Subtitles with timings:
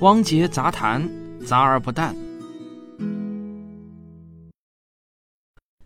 [0.00, 1.08] 汪杰杂谈，
[1.44, 2.14] 杂而不淡。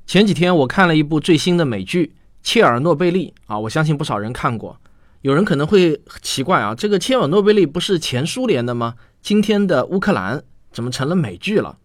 [0.04, 2.06] 前几天我看了一部最新的美剧
[2.42, 4.79] 《切尔诺贝利》啊，我相信不少人看过。
[5.21, 8.96] 有人可能会奇怪啊，这个切尔诺贝利不是前苏联的吗？
[9.22, 11.78] 今天的乌克兰怎么成了美剧了？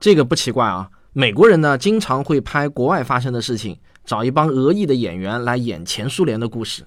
[0.00, 6.86] 这个不奇怪啊，美国人呢经常会拍国外发生的事情，找一帮俄裔的演员来演前苏联的故事。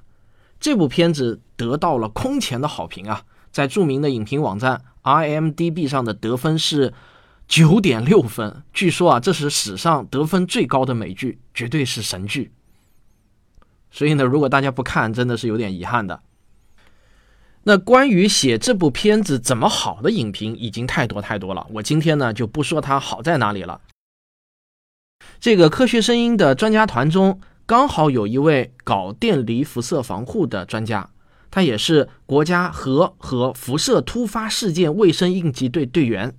[0.65, 3.21] 这部片子得到了空前的好评啊，
[3.51, 6.91] 在著名的影评网站 IMDB 上的得分是
[7.47, 8.63] 九点六分。
[8.73, 12.51] 据说啊，这是史上得分最高的美剧，绝对是神剧。
[13.91, 16.23] 所以呢，如果大家不看，真的是有点遗憾的。
[17.65, 23.81] 那关于写这部片子怎么好的影评已经太多太多了，我今天呢就不说它好在哪里了。
[25.39, 27.39] 这个科学声音的专家团中。
[27.67, 31.09] 刚好有一位搞电离辐射防护的专家，
[31.49, 36.35] 他也是国家核和辐射突发事件卫生应急队队员，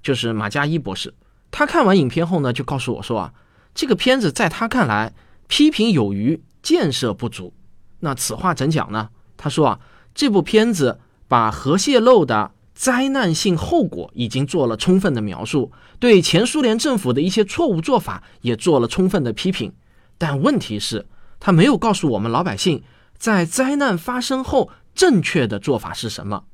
[0.00, 1.12] 就是马加伊博士。
[1.50, 3.34] 他看完影片后呢，就告诉我说啊，
[3.74, 5.12] 这个片子在他看来
[5.48, 7.52] 批评有余，建设不足。
[7.98, 9.08] 那此话怎讲呢？
[9.36, 9.80] 他说啊，
[10.14, 19.72] 这部片子把核泄漏的灾难性后果已经做了充分的描述，对前苏联政府的一些错误做法也做了充分的批评。
[20.20, 21.06] 但问题是，
[21.40, 22.82] 他没有告诉我们老百姓，
[23.16, 26.44] 在灾难发生后正确的做法是什么。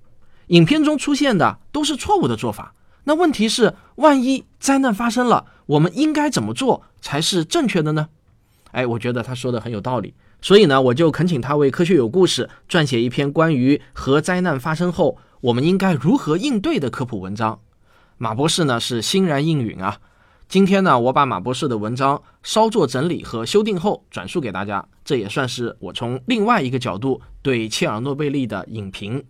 [0.46, 2.76] 影片中出现的都是错误的做法。
[3.02, 8.08] 那问题是，万一灾难发生了，我们应该怎么做才是正确的呢？
[8.70, 10.14] 哎，我觉得他说的很有道理。
[10.40, 17.58] 所以呢，我就恳请他为《科学有故事》撰写一篇关于核灾难发生后我们应该如何应对的科普文章。
[18.16, 19.98] 马博士呢是欣然应允啊。
[20.48, 29.24] 今天呢，我把马博士的文章稍作整理和修订后转述给大家，这也算是我从另外一个角度对切尔诺贝利的影评。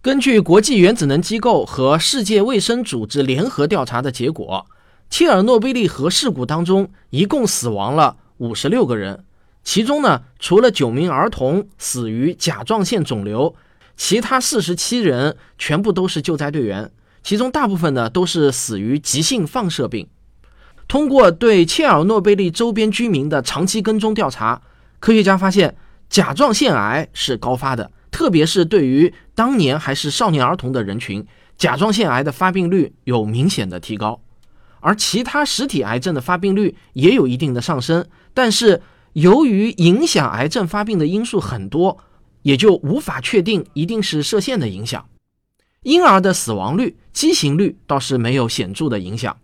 [0.00, 4.66] 根据国际原子能机构和世界卫生组织联合调查的结果，
[5.10, 9.24] 切尔诺贝利核事故当中一共死亡了五十六个人。
[9.64, 13.56] 其中呢，除了九名儿童死于甲状腺肿瘤，
[13.96, 16.92] 其他四十七人全部都是救灾队员，
[17.22, 20.06] 其中大部分呢都是死于急性放射病。
[20.86, 24.60] 通过对切尔诺贝利周边居民的长期跟踪调查，
[25.00, 25.74] 科学家发现
[26.10, 31.26] 甲状腺癌是高发的，特别是对于当年还是少年儿童的人群，
[31.56, 34.20] 甲状腺癌的发病率有明显的提高，
[34.80, 38.04] 而其他实体癌症的发病率也有一定的上升，
[38.34, 38.82] 但是。
[39.14, 41.98] 由于影响癌症发病的因素很多，
[42.42, 45.06] 也就无法确定一定是射线的影响。
[45.84, 49.36] 婴儿的死亡率、畸形率倒是没有显著的影响。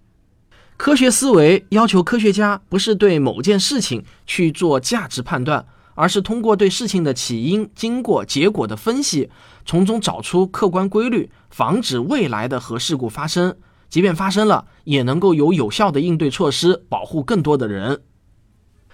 [0.76, 5.64] 科学思维要求科学家不是对某件事情去做价值判断，
[5.94, 9.30] 而是通过对事情的起因、经过、结果的分析，
[9.64, 13.56] 从中找出客观规律，防止未来的核事故发生。
[13.88, 18.00] 即便发生了，也能够有有效的应对措施，保护更多的人。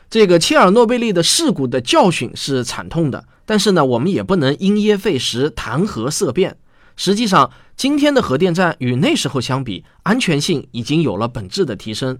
[0.08, 6.56] 这个切尔诺贝利的事故的教训是惨痛的，但是呢，我们也不能因噎废食，谈核色变。
[6.94, 12.18] 实际上，今天的核电站与那时候相比，安全性已经有了本质的提升。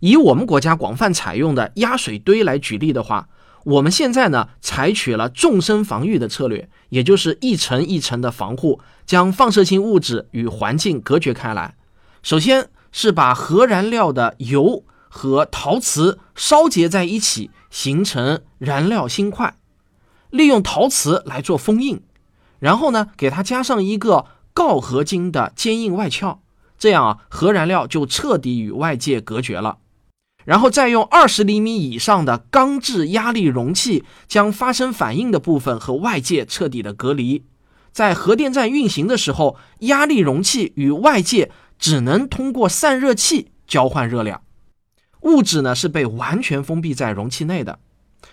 [0.00, 3.28] 以我们国家广泛采用的压水堆来举例的话，
[3.64, 11.74] 我们现在呢，采取了纵深防御的策略，也就是一层一层的防护，将放射性物质与环境隔绝开来。
[12.22, 14.84] 首先是把核燃料的铀。
[15.16, 19.56] 和陶瓷烧结在一起，形成燃料芯块，
[20.28, 22.02] 利用陶瓷来做封印，
[22.58, 26.40] 然后呢，给它加上一个锆合金的坚硬外壳，
[26.76, 29.78] 这样啊，核燃料就彻底与外界隔绝了。
[30.44, 37.42] 然后再用二十厘米以上的钢制压力容器，将发生反应的部分和外界彻底的隔离。
[37.90, 44.42] 在核电站运行的时候，压力容器与外界只能通过散热器交换热量。
[45.26, 47.80] 物质呢是被完全封闭在容器内的，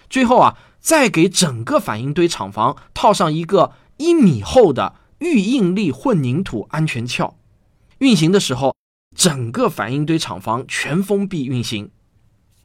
[0.10, 7.34] 最后啊，再给整个反应堆厂房套上一个一米厚的预应力混凝土安全壳，
[7.98, 8.76] 运行的时候，
[9.16, 11.90] 整个反应堆厂房全封闭运行。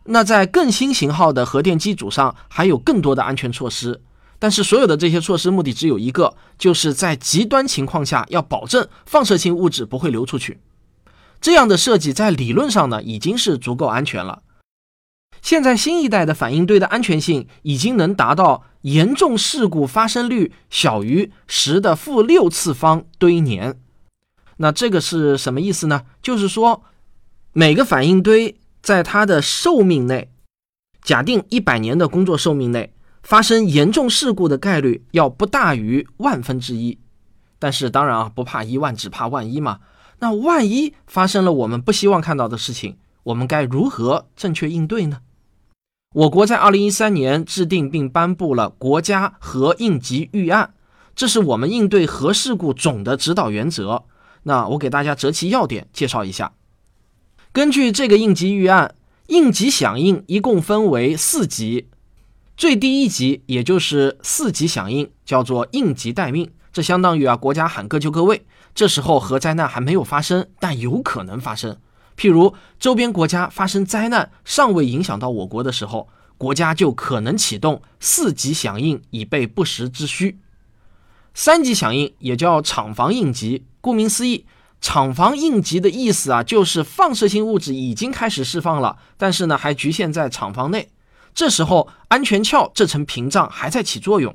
[0.05, 4.03] 那在更新型号的核电机组上还有更多的安全措施，
[4.39, 10.61] 但是所有的这些措施目的只有一个，就是在极端情况下要保证放射性物质不会流出去。
[11.41, 14.43] 这样的设计在理论上呢已经是足够安全了。
[15.41, 23.81] 现在新一代的反应堆的安全性已经能达到严重事故发生率小于十的负六次方堆年。
[24.57, 26.05] 那这个是什么意思呢？
[26.21, 26.83] 就是说，
[27.53, 30.33] 每个反应堆在它的寿命内，
[31.03, 32.93] 假定一百年的工作寿命内，
[33.23, 36.99] 发生严重事故的概率要不大于万分之一。
[37.61, 39.79] 但是当然啊，不怕一万，只怕万一嘛。
[40.21, 45.21] 那万一发生了我们不希望看到的事情，我们该如何正确应对呢？
[46.15, 50.75] 我国在二零一三年制定并颁布了国家核应急预案，
[51.15, 54.05] 这是我们应对核事故总的指导原则。
[54.45, 56.55] 那我给大家择其要点介绍一下。
[57.53, 58.95] 根据这个应急预案，
[59.27, 61.89] 应急响应一共分为四级，
[62.57, 68.47] 最低一级也就是四级响应叫做应急待命，这相当于啊国家喊各就各位。
[68.73, 71.77] 这时候核灾难还没有发生，但有可能发生。
[72.17, 80.39] 譬如周边国家发生灾难尚未影响到我国的时候，国家就可能启动四级响应，以备不时之需。
[81.35, 84.47] 三级响应也叫厂房应急，顾名思义，
[84.81, 90.91] 厂房应急的意思啊，就是放射性物质已经开始释放了，但是呢还局限在厂房内。
[91.35, 94.33] 这时候安全壳这层屏障还在起作用。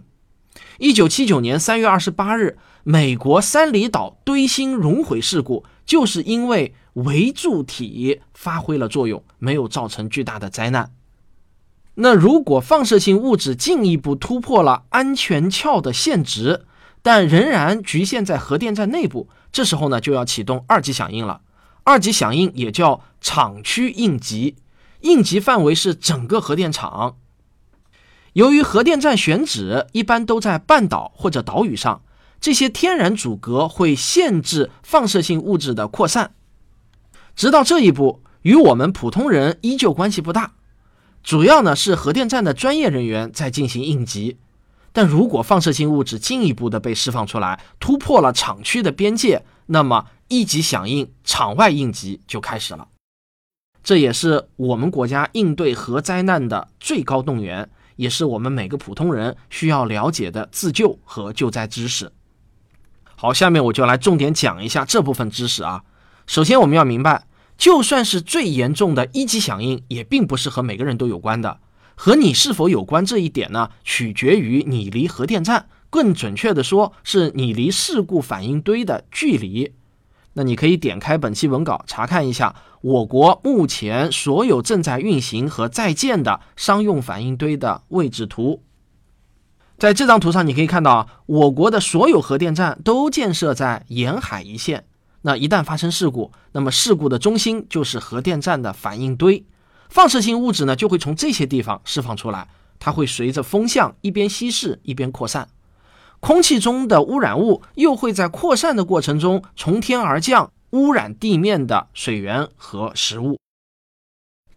[0.83, 6.75] 一九七九年三月二十八日，美国三里岛堆芯熔毁事故，就是因为。
[6.95, 10.91] 围柱体发挥了作用，没有造成巨大的灾难。
[11.95, 16.65] 那如果放射性物质进一步突破了安全壳的限值，
[17.01, 21.41] 但仍然局限在核电站内部，这时候呢就要启动二级响应了。
[21.83, 24.57] 二级响应也叫厂区应急，
[24.99, 27.15] 应急范围是整个核电厂。
[28.33, 32.01] 由于核电站选址一般都在半岛或者岛屿上，
[32.41, 36.33] 这些天然阻隔会限制放射性物质的扩散。
[37.35, 40.53] 直到这一步，与我们普通人依旧关系不大，
[41.23, 44.37] 主要呢是核电站的专业人员在进行应急。
[44.91, 52.87] 但如果放射性物质进一步的被释放出来，突破了厂区的边界，那么一级响应场外应急就开始了。
[53.83, 62.11] 这也是我们国家应对核灾难的最高动员，也是我们每个普通人需要了解的自救和救灾知识。
[63.15, 65.83] 好，下面我就来重点讲一下这部分知识啊。
[66.27, 67.25] 首先，我们要明白，
[67.57, 71.59] 就算是最严重的一级响应，也并不是和每个人都有关的。
[71.95, 79.73] 和你是否有关这一点呢，取决于你离核电站，更准确的说，是你离事故反应堆的距离。
[80.33, 88.63] 那你可以点开本期文稿，查看一下我国目前所有正在运行和在建的商用反应堆的位置图。
[89.77, 94.85] 在这张图上，你可以看到啊，我国的所有核电站都建设在沿海一线。
[95.23, 99.45] 那一旦发生事故，那么事故的中心就是核电站的反应堆，
[99.89, 102.47] 放射性物质呢就会从这些地方释放出来，
[102.79, 105.47] 它会随着风向一边稀释一边扩散，
[106.23, 113.37] 空气中的污染物又会在扩散的过程中从天而降，污染地面的水源和食物。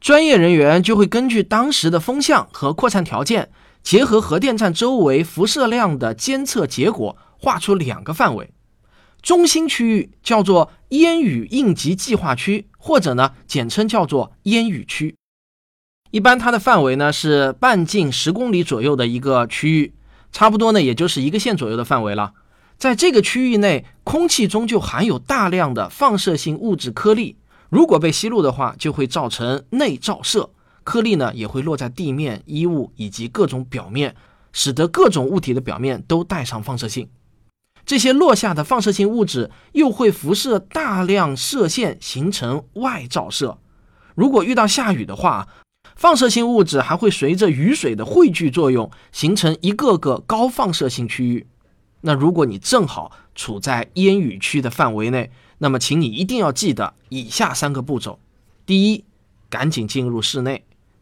[0.00, 3.50] 专业人员就会根据当时的风向和扩散条件，
[3.82, 8.52] 结合核电站周围辐射量的监测结果，画出两个范围。
[9.20, 15.16] 中心区域叫做烟雨应急计划区，或者呢简称叫做烟雨区。
[16.12, 19.95] 一般它的范围呢是半径十公里左右的一个区域，
[20.36, 22.34] 差不多呢也就是一个线左右的范围了。
[22.76, 27.38] 在这个区域内，空气中就含有大量的放射性物质颗粒，
[27.70, 30.50] 如果被吸入的话，就会造成内照射。
[30.84, 34.14] 颗粒呢也会落在地面、衣物以及各种表面，
[34.52, 37.08] 使得各种物体的表面都带上放射性。
[37.86, 43.56] 这些落下的放射性物质又会辐射大量射线，形成外照射。
[44.14, 45.48] 如果遇到下雨的话，
[45.96, 51.46] 放射性物质还会随着雨水的汇聚作用，形成一个个高放射性区域。
[52.02, 58.20] 那如果你正好处在烟雨区的范围内，那么请你一定要记得以下三个步骤：
[58.64, 59.04] 第一，
[59.50, 60.60] 赶紧进入室内；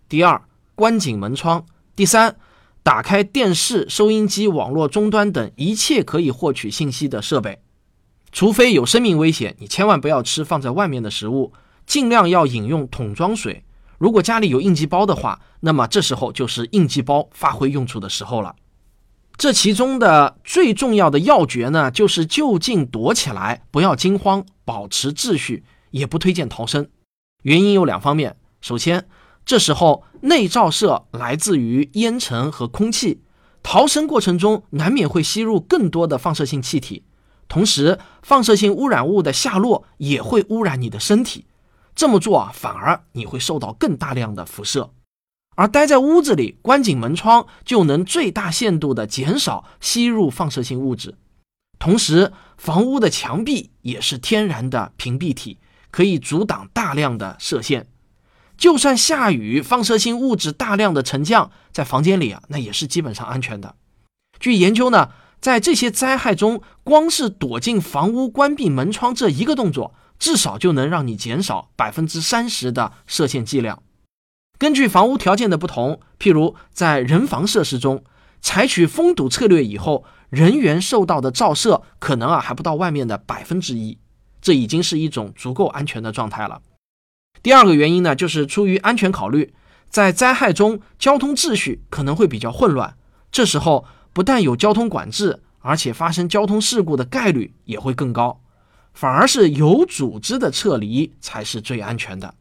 [0.09, 0.41] 第二，
[0.75, 2.37] 关紧门窗；第三。
[2.85, 7.59] 打开电视、收音机、网络终端等一切可以获取信息的设备，
[8.31, 11.55] 除非有生命危险，你千万不要吃放在外面的食物，
[11.87, 13.65] 尽量要饮用桶装水。
[14.05, 18.55] 如果家里有应急包的话，那么这时候就是应急包发挥用处的时候了。
[19.39, 26.87] 这其中的最重要的要诀呢，就是就近躲起来，不要惊慌，保持秩序，也不推荐逃生。
[27.45, 29.07] 原因有两方面，首先。
[29.47, 33.23] 这时候，内照射来自于烟尘和空气，
[33.63, 37.05] 逃生过程中难免会吸入更多的放射性气体，
[37.49, 41.47] 同时放射性污染物的下落也会污染你的身体。
[41.95, 44.93] 这么做啊，反而你会受到更大量的辐射。
[45.57, 51.17] 而待在屋子里，关紧门窗，就能最大限度的减少吸入放射性物质。
[51.79, 55.59] 同时，房屋的墙壁也是天然的屏蔽体，
[55.91, 57.87] 可以阻挡大量的射线。
[58.57, 63.77] 就算下雨，放射性物质大量的沉降在房间里啊，那也是基本上安全的。
[64.41, 65.11] 据研究呢，
[65.41, 73.83] 在这些灾害中，光是躲进房屋、关闭门窗这一个动作，至少就能让你减少百分之三十的射线剂量。
[74.59, 78.05] 根据房屋条件的不同，譬如在人防设施中，
[78.41, 83.99] 采取封堵策略以后，人员受到的照射可能啊还不到外面的百分之一，
[84.41, 86.63] 这已经是一种足够安全的状态了。
[87.43, 89.53] 第二个原因呢，就是出于安全考虑，
[89.91, 92.97] 在灾害中交通秩序可能会比较混乱，
[93.33, 98.41] 这时候不但有交通管制，而且发生交通事故的概率也会更高，
[98.95, 102.35] 反而是有组织的撤离才是最安全的。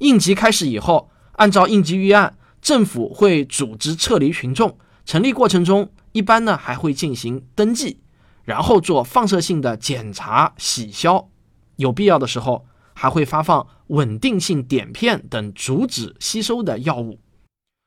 [0.00, 8.00] 应急开始以后，按照应急预案，政府会组织撤离群众，成立过程中一般呢还会进行登记，
[8.44, 11.28] 然后做放射性的检查洗消，
[11.76, 12.66] 有必要的时候。
[13.00, 17.20] 还会发放稳定性碘片等阻止吸收的药物。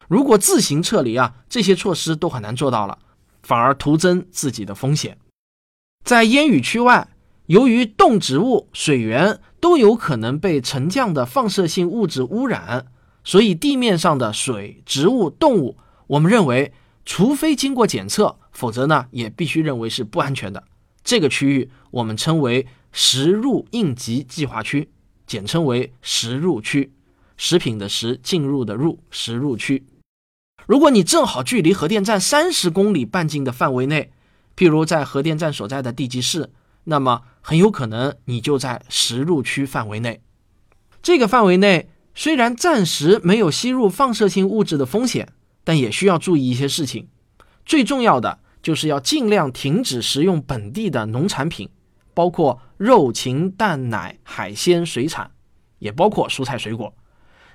[0.08, 2.98] 如果自行撤离啊，这些措施都很难做到了，
[3.44, 5.18] 反而徒增自己的风险。
[6.06, 7.10] 在烟雨区外，
[7.52, 12.86] 由于动植物、水源都有可能被沉降的放射性物质污染，
[13.26, 15.76] 所以地面上的水、植物、动物，
[16.08, 16.72] 我们认为，
[17.06, 20.64] 除非经过检测，否则呢，也必须认为是不安全的。
[21.04, 24.90] 这个区域我们称为食入应急计划区。
[25.28, 26.94] 简称为食入区，
[27.36, 29.84] 食品的食，进入的入，食入区。
[30.66, 34.14] 如果你正好距离核电站三十公里半径的范围内，
[34.56, 36.50] 譬如在核电站所在的地级市，
[36.86, 40.22] 那么很有可能你就在食入区范围内。
[41.02, 45.34] 这个范围内虽然暂时没有吸入放射性物质的风险，
[45.64, 47.08] 但也需要注意一些事情。
[47.66, 51.70] 最重要的就是要尽量停止食用本地的农产品。
[52.14, 55.32] 包括肉、禽、蛋、奶、海鲜、水产，
[55.80, 56.94] 也包括蔬菜水果，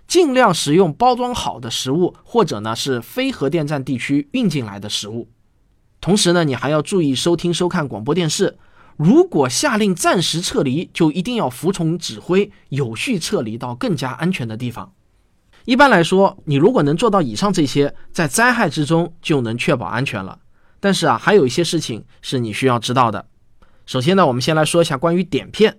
[0.08, 5.28] 尽量使用包装好的食物，或者呢是非核电站地区运进来的食物。
[6.00, 8.56] 同时呢，你还要注意收听收看广播电视。
[8.96, 14.92] 如果下令暂时撤离，就一定要服从指挥，有序撤离到更加安全的地方。
[15.66, 20.38] 一般来说，你如果能做到以上这些，在灾害之中就能确保安全了。
[20.80, 23.26] 但是啊，还有一些事情是你需要知道的。
[23.84, 25.78] 首先呢，我们先来说一下关于碘片。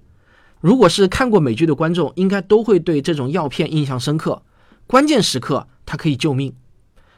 [0.59, 4.43] 如果是看过美剧的观众，应该都会对这种药片印象深刻。
[4.85, 6.53] 关键时刻它可以救命。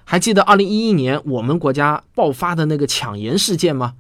[0.06, 3.94] 还记得2011年我们国家爆发的那个抢盐事件吗？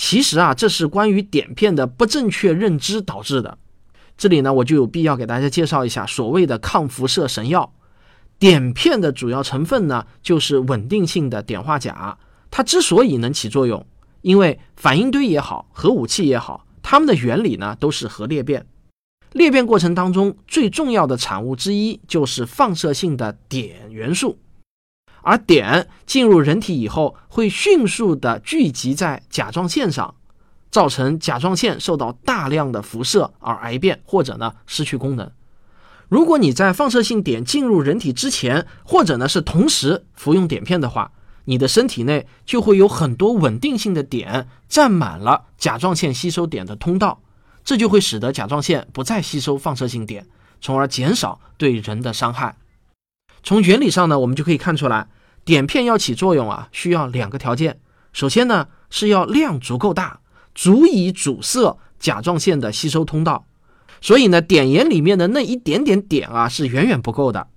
[0.00, 3.58] 其实啊，这是关于碘片的不正确认知导致的。
[4.16, 7.74] 这里呢，我就有必要给大家介绍一下所谓的抗辐射神药。
[8.38, 12.16] 碘片的主要成分呢，就是稳定性的碘化钾。
[12.50, 13.86] 它之所以能起作用，
[14.22, 18.66] 因为反应堆也好，核武器也好，它们的原理呢都是核裂变。
[19.32, 24.38] 裂变过程当中最重要的产物之一就是放射性的碘元素，
[25.22, 30.14] 而碘进入人体以后，会迅速的聚集在甲状腺上，
[30.70, 35.30] 造成甲状腺受到大量的辐射而癌变或者呢失去功能。
[36.08, 41.12] 如果你在放射性碘进入人体之前，或者呢是同时服用碘片的话，
[41.44, 47.20] 你的身体内就会有很多稳定性的碘占满了甲状腺吸收碘的通道，
[47.64, 50.24] 这就会使得甲状腺不再吸收放射性碘，
[50.60, 52.56] 从而减少对人的伤害。
[53.42, 55.08] 从原理上呢，我们就可以看出来，
[55.44, 57.80] 碘片要起作用啊，需要两个条件。
[58.12, 60.20] 首先呢，是要量足够大，
[60.54, 63.46] 足以阻塞甲状腺的吸收通道。
[64.00, 67.48] 所以呢，碘盐里面的那一点点碘啊，是远远不够的。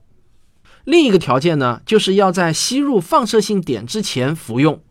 [0.84, 4.82] 另一个条件呢，就是要在吸入放射性碘之前服用。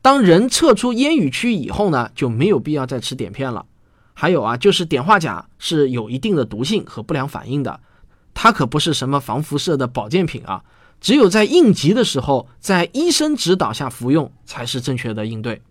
[0.00, 3.66] 当人撤出烟雨区以后呢，就没有必要再吃碘片了。
[4.14, 7.80] 还有啊，就是碘化钾是有一定的毒性和不良反应的，
[8.36, 10.62] 它可不是什么防辐射的保健品啊。
[11.00, 15.62] 只有在应急的时候，在医生指导下服用才是正确的应对。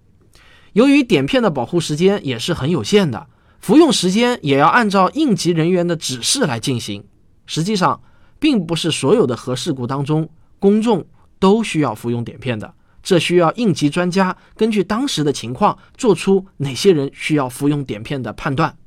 [0.73, 3.27] 由于碘片的保护时间也是很有限的，
[3.59, 7.05] 服用时间也要按照应急人员的指示来进行。
[7.45, 8.01] 实际上。
[8.37, 10.29] 并不是所有的核事故当中，
[10.59, 11.03] 公众
[11.39, 18.77] 都需要服用碘片的，这需要应急专家根据当时的情况做出哪些人需要服用碘片的判断。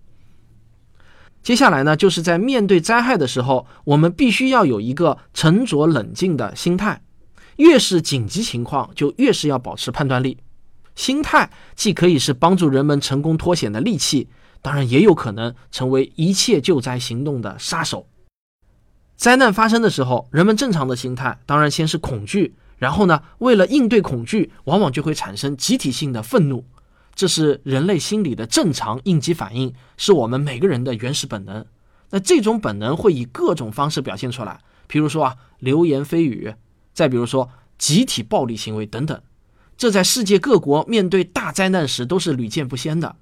[1.42, 7.02] 接下来呢，就是在面对灾害的时候，我们必须要有一个沉着冷静的心态。
[7.56, 10.38] 越是紧急情况，就越是要保持判断力。
[10.94, 14.28] 心态既可以是帮助人们成功脱险的利器，
[14.60, 18.06] 当然也有可能成为一切救灾行动的杀手。
[19.16, 26.64] 灾难发生的时候，人们正常的心态当然先是恐惧，然后呢，为了应对恐惧，往往就会产生集体性的愤怒。
[27.18, 31.66] 这是人类心理的正常应激反应，是我们每个人的原始本能。
[32.10, 36.54] 那这种本能会以各种方式表现出来，比如说啊流言蜚语，
[36.94, 39.20] 再比如说集体暴力行为等等。
[39.76, 43.16] 这在世界各国面对大灾难时都是屡见不鲜的。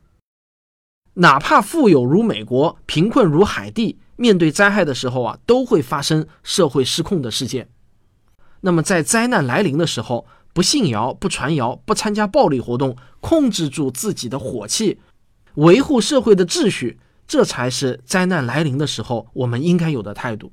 [1.15, 7.71] 哪怕富有如美国，贫困如海地，面对灾害的时候啊，都会发生社会失控的事件。
[8.61, 10.27] 那么在灾难来临的时候，
[10.57, 14.99] 不信谣、不传谣、不参加暴力活动，控制住自己的火气，
[15.57, 16.99] 维护社会的秩序，
[17.29, 20.51] 这才是灾难来临的时候我们应该有的态度。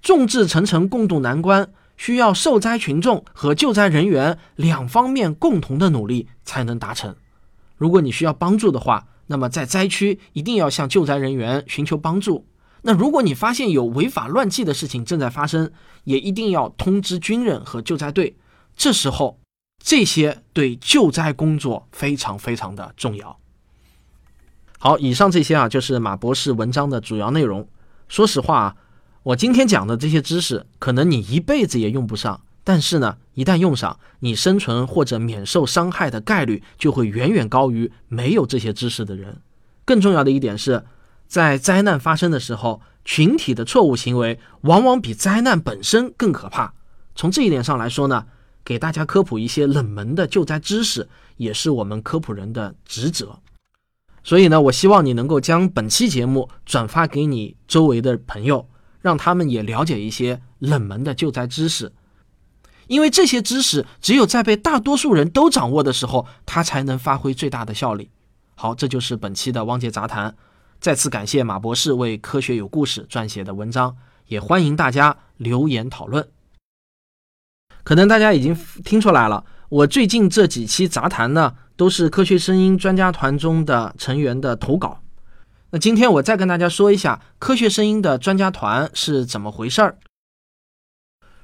[0.00, 7.14] 众志成城，共度难关，需要受灾群众和救灾人员两方面共同的努力才能达成。
[7.76, 12.46] 如果你需要帮助的话，那么在灾区一定要向救灾人员寻求帮助。
[12.80, 15.70] 那如果你发现有违法乱纪的事情正在发生，
[16.04, 18.34] 也一定要通知军人和救灾队。
[18.82, 19.38] 这时候，
[19.78, 23.38] 这些对救灾工作非常非常的重要。
[24.80, 27.68] 好，以上这些啊，就是马博士文章的主要内容。
[28.08, 28.76] 说实话啊，
[29.22, 32.40] 我今天讲的这些知识，可能你一辈子也用不上。
[32.64, 39.40] 但是呢，一旦用上，你生存或者免受伤害的概率就会远远高于没有这些知识的人。
[39.84, 40.84] 更重要的一点是，
[41.28, 46.74] 在灾难发生的时候，群体的错误行为往往比灾难本身更可怕。
[47.14, 48.26] 从这一点上来说呢。
[48.64, 53.38] 给大家科普一些冷门的救灾知识，也是我们科普人的职责。
[54.24, 58.68] 所以呢，我希望你能够将本期节目转发给你周围的朋友，
[59.00, 61.92] 让他们也了解一些冷门的救灾知识。
[62.86, 68.10] 因为这些知识只有在被大多数人都掌握的时候，它才能发挥最大的效力。
[68.54, 70.36] 好，这就是本期的汪杰杂谈。
[70.80, 76.28] 再次感谢马博士为《科学有故事》撰写的文章，也欢迎大家留言讨论。
[77.84, 85.00] 可能大家已经听出来了，我最近这几期杂谈呢，都是科学声音专家团中的成员的投稿。
[85.70, 89.98] 那今天我再跟大家说一下科学声音的专家团是怎么回事儿。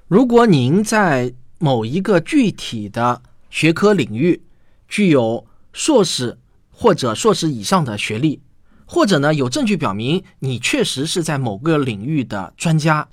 [0.06, 3.20] 如果您在某一个具体的
[3.50, 4.42] 学科领域
[4.86, 6.38] 具有硕士
[6.70, 8.40] 或者硕士以上的学历，
[8.86, 13.08] 或者呢有证据表明你确实是在某个领域的专家。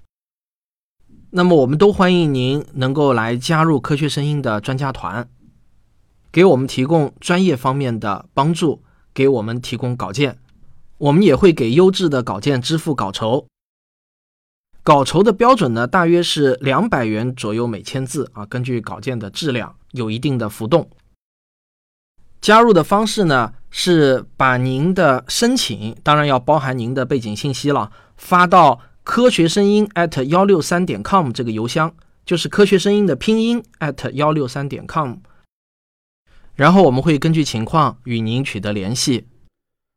[1.38, 5.28] 那么，我们都欢迎您能够来加入科学声音的专家团，
[6.32, 8.82] 给我们提供专业方面的帮助，
[9.14, 10.38] 给我们提供稿件，
[10.98, 13.48] 我们也会给优质的稿件支付稿酬。
[14.82, 20.90] 稿酬的标准呢，大约是两百元左右每千字啊，根据稿件的质量有一定的浮动。
[22.40, 28.80] 加入的方式呢，是把您的申请，当然要包含您的背景信息了，发到。
[29.06, 31.94] 科学声音 at 幺六三点 com 这个邮箱
[32.26, 35.18] 就是科学声音的拼音 at 幺六三点 com，
[36.56, 39.28] 然后我们会根据情况与您取得联系。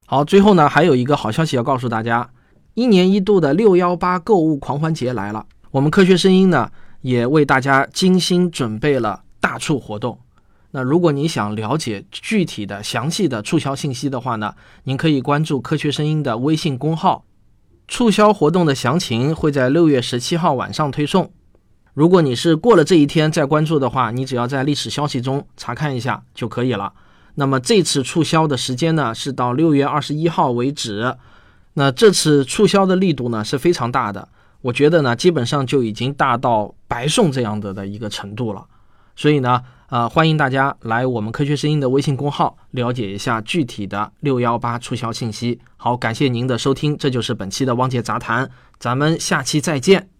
[0.06, 2.30] 好，最后呢还有一个好消息要告诉大家，
[2.74, 10.20] 一年一度的六幺八购物狂欢节来了，我们科学声音呢也为大家精心准备了大促活动。
[10.72, 17.24] 那如果你想了解具体的详细的促销信息的话呢，您可以关注科学声音的微信公号。
[17.88, 21.32] 促销活动的详情会在六月十七号晚上推送。
[21.94, 26.92] 如果你是过了这一天再关注的话，你只要在历史消息中查看一下就可以了。
[27.34, 31.16] 那么这次促销的时间呢是到六月二十一号为止。
[31.74, 34.28] 那这次促销的力度呢是非常大的，
[34.60, 38.64] 我觉得呢基本上就已经大到白送这样的的一个程度了。
[39.16, 45.58] 所以呢，呃，欢迎大家来我们科学声音的微信公号了解一下具体的六幺八促销信息。
[45.78, 50.17] 好，感谢您的收听，这就是本期的汪杰杂谈，咱们下期再见。